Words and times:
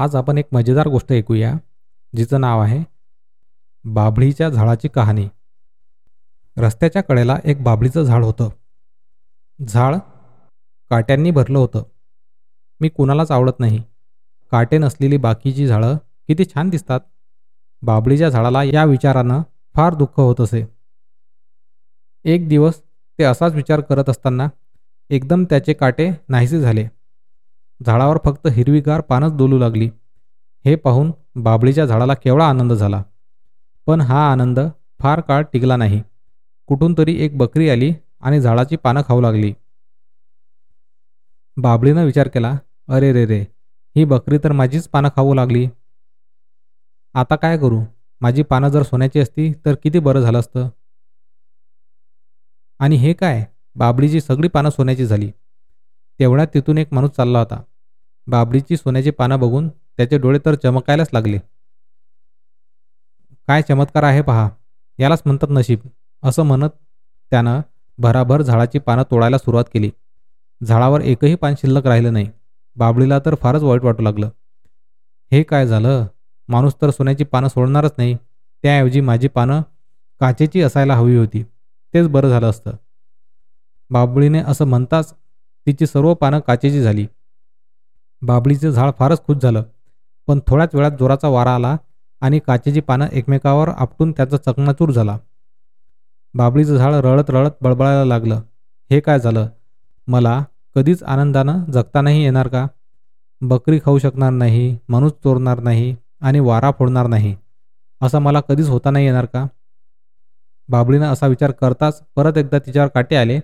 आज 0.00 0.16
आपण 0.16 0.38
एक 0.38 0.44
मजेदार 0.52 0.88
गोष्ट 0.88 1.12
ऐकूया 1.12 1.54
जिचं 2.16 2.40
नाव 2.40 2.60
आहे 2.60 2.84
बाभळीच्या 3.84 4.48
झाडाची 4.48 4.88
कहाणी. 4.88 5.28
रस्त्याच्या 6.56 7.02
कडेला 7.02 7.36
एक 7.44 7.62
बाभळीचं 7.62 8.02
झाड 8.02 8.24
होतं. 8.24 8.48
झाड 9.68 9.96
काट्यांनी 10.90 11.30
भरलं 11.30 11.58
होतं. 11.58 11.82
मी 12.80 12.88
कुणालाच 12.88 13.30
आवडत 13.30 13.60
नाही. 13.60 13.82
काटे 14.50 14.78
नसलेली 14.78 15.16
बाकीची 15.16 15.66
झाडं 15.66 15.96
किती 16.28 16.44
छान 16.44 16.68
दिसतात. 16.68 17.00
बाभळीच्या 17.82 18.28
झाडाला 18.28 18.62
या 18.62 18.84
विचारानं 18.84 19.42
फार 19.74 19.94
दुःख 19.94 20.20
होत 20.20 20.40
असे. 20.40 20.66
एक 22.24 22.48
दिवस 22.48 22.80
ते 23.18 23.24
असाच 23.24 23.54
विचार 23.54 23.80
करत 23.80 24.08
असताना 24.08 24.48
एकदम 25.10 25.44
त्याचे 25.44 25.72
काटे 25.72 26.10
नाहीसे 26.28 26.60
झाले. 26.60 26.88
झाडावर 27.86 28.18
फक्त 28.24 28.46
हिरवीगार 28.46 29.00
पानच 29.00 29.36
डोलू 29.36 29.58
लागली. 29.58 29.90
हे 30.64 30.74
पाहून 30.74 31.12
बाबळीच्या 31.36 31.86
झाडाला 31.86 32.14
केवढा 32.14 32.48
आनंद 32.48 32.72
झाला. 32.72 33.02
पण 33.86 34.00
हा 34.00 34.32
आनंद 34.32 34.60
फार 34.98 35.20
काळ 35.20 35.42
टिकला 35.42 35.76
नाही. 35.76 36.02
कुठून 36.66 36.94
तरी 36.98 37.24
एक 37.24 37.38
बकरी 37.38 37.68
आली 37.70 37.92
आणि 38.20 38.40
झाडाची 38.40 38.76
पानं 38.76 39.02
खाऊ 39.08 39.20
लागली. 39.20 39.52
बाबळीनं 41.56 42.04
विचार 42.04 42.28
केला 42.28 42.56
अरे 42.88 43.12
रे 43.12 43.26
रे 43.26 43.40
ही 43.96 44.04
बकरी 44.04 44.38
तर 44.38 44.52
माझीच 44.52 44.88
पानं 44.88 45.08
खाऊ 45.16 45.34
लागली. 45.34 45.68
आता 47.14 47.36
काय 47.36 47.58
करू? 47.58 47.80
माझी 48.20 48.42
पानं 48.42 48.68
जर 48.68 48.82
सोन्याची 48.82 49.20
असती 49.20 49.52
तर 49.52 49.74
किती 49.74 49.98
बरं 49.98 50.20
झालं 50.20 50.38
असतं? 50.38 50.68
आणि 52.78 52.96
हे 52.96 53.12
काय? 53.12 53.44
बाबळीची 53.74 54.20
सगळी 54.20 54.48
पानं 54.48 54.70
सोन्याची 54.70 55.06
झाली. 55.06 55.30
तेवढ्यात 56.18 56.48
तिथून 56.54 56.78
एक 56.78 56.92
माणूस 56.92 57.10
चालला 57.10 57.38
होता. 57.38 57.62
बाबळीची 58.26 58.76
सोन्याची 58.76 59.10
पानं 59.10 59.40
बघून 59.40 59.68
त्याचे 59.68 60.18
डोळे 60.18 60.38
तर 60.46 60.54
चमकायलाच 60.54 61.08
लागले. 61.12 61.38
काय 63.48 63.62
चमत्कार 63.62 64.02
आहे 64.02 64.22
पहा 64.22 64.48
यालाच 64.98 65.22
म्हणतात 65.24 65.48
नशीब 65.50 65.78
असं 66.22 66.42
म्हणत 66.42 66.70
त्यानं 67.30 67.60
भराभर 67.98 68.42
झाडाची 68.42 68.78
पानं 68.78 69.02
तोडायला 69.10 69.38
सुरुवात 69.38 69.64
केली. 69.74 69.90
झाडावर 70.64 71.00
एकही 71.00 71.34
पान 71.34 71.54
शिल्लक 71.54 71.86
राहिलं 71.86 72.12
नाही. 72.12 72.30
बाबळीला 72.76 73.18
तर 73.18 73.34
फारच 73.34 73.62
वाईट 73.62 73.84
वाटू 73.84 74.02
लागलं. 74.02 74.28
हे 75.32 75.42
काय 75.42 75.66
झालं? 75.66 76.06
माणूस 76.48 76.74
तर 76.82 76.90
सोन्याची 76.90 77.24
पानं 77.24 77.48
सोडणारच 77.48 77.94
नाही. 77.98 78.16
त्याऐवजी 78.62 79.00
माझी 79.00 79.28
पानं 79.28 79.62
काचेची 80.20 80.62
असायला 80.62 80.94
हवी 80.94 81.16
होती. 81.16 81.42
तेच 81.94 82.08
बरं 82.08 82.28
झालं 82.28 82.50
असतं. 82.50 82.70
बाबळीने 83.90 84.38
असं 84.38 84.64
म्हणताच 84.64 85.14
तिची 85.66 85.86
सर्व 85.86 86.14
पानं 86.14 86.40
काचेची 86.40 86.80
झाली. 86.82 87.06
बाबळीचं 88.22 88.70
झाड 88.70 88.90
फारच 88.98 89.24
खुश 89.26 89.36
झालं. 89.36 89.62
पण 90.26 90.40
थोड्याच 90.46 90.74
वेळात 90.74 90.90
जोराचा 90.90 91.28
वारा 91.28 91.54
आला 91.54 91.76
आणि 92.20 92.38
काचेची 92.38 92.80
पानं 92.80 93.06
एकमेकावर 93.12 93.68
आपटून 93.68 94.12
त्याचा 94.12 94.36
चकनाचूर 94.36 94.90
झाला. 94.90 95.18
बाबळीचं 96.34 96.76
झाड 96.76 96.94
रळत 96.94 97.30
रळत 97.30 97.50
बळबळायला 97.60 98.04
लागलं. 98.04 98.40
हे 98.90 99.00
काय 99.00 99.20
झालं? 99.20 99.48
मला 100.08 100.44
कधीच 100.74 101.02
आनंदानं 101.02 101.64
जगता 101.64 102.00
नाही 102.00 102.24
येणार 102.24 102.48
का? 102.48 102.66
बकरी 103.40 103.78
खाऊ 103.84 103.98
शकणार 103.98 104.30
नाही 104.30 104.76
माणूस 104.88 105.12
चोरणार 105.12 105.60
नाही 105.60 105.96
आणि 106.20 106.40
वारा 106.40 106.70
फोडणार 106.70 107.06
नाही. 107.06 107.36
असं 108.02 108.18
मला 108.18 108.40
कधीच 108.40 108.68
होता 108.68 108.90
नाही 108.90 109.06
येणार 109.06 109.24
का? 109.24 109.46
बाबळीनं 110.68 111.06
असा 111.06 111.26
विचार 111.26 111.50
करताच 111.50 112.02
परत 112.16 112.38
एकदा 112.38 112.58
तिच्यावर 112.58 112.88
काटे 112.88 113.16
आले. 113.16 113.40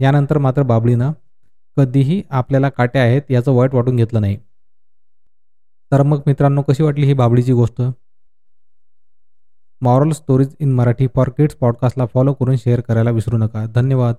यानंतर 0.00 0.38
मात्र 0.38 0.62
बाबळीनं 0.62 1.12
कधीही 1.76 2.22
आपल्याला 2.30 2.68
काटे 2.68 2.98
आहेत 2.98 3.22
याचं 3.30 3.52
वाईट 3.52 3.74
वाटून 3.74 3.96
घेतलं 3.96 4.20
नाही. 4.20 4.36
तर 5.92 6.02
मग 6.02 6.20
मित्रांनो 6.26 6.62
कशी 6.62 6.82
वाटली 6.82 7.06
ही 7.06 7.12
बाबडीची 7.12 7.52
गोष्ट? 7.52 7.82
Moral 9.80 10.10
stories 10.10 10.54
in 10.60 10.72
Marathi 10.72 11.06
for 11.14 11.28
kids 11.28 11.54
पॉडकास्टला 11.54 12.06
follow 12.06 12.32
करून 12.32 12.56
शेअर 12.56 12.80
करायला 12.80 13.10
विसरू 13.10 13.38
नका. 13.38 13.66
धन्यवाद. 13.66 14.14